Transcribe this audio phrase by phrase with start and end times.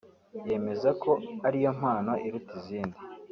[0.47, 1.11] yemeza ko
[1.47, 2.97] ari yo mpano iruta izindi